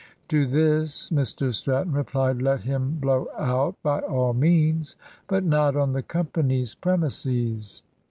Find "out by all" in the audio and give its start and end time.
3.37-4.33